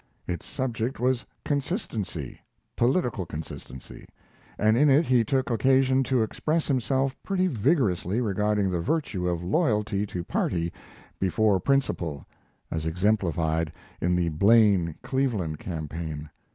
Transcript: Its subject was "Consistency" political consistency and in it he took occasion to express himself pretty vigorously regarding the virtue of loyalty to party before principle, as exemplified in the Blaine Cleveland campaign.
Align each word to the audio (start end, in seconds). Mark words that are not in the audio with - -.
Its 0.25 0.47
subject 0.47 0.99
was 0.99 1.27
"Consistency" 1.45 2.41
political 2.75 3.23
consistency 3.23 4.07
and 4.57 4.75
in 4.75 4.89
it 4.89 5.05
he 5.05 5.23
took 5.23 5.51
occasion 5.51 6.01
to 6.01 6.23
express 6.23 6.67
himself 6.67 7.15
pretty 7.21 7.45
vigorously 7.45 8.19
regarding 8.19 8.71
the 8.71 8.81
virtue 8.81 9.27
of 9.29 9.43
loyalty 9.43 10.07
to 10.07 10.23
party 10.23 10.73
before 11.19 11.59
principle, 11.59 12.25
as 12.71 12.87
exemplified 12.87 13.71
in 14.01 14.15
the 14.15 14.29
Blaine 14.29 14.95
Cleveland 15.03 15.59
campaign. 15.59 16.31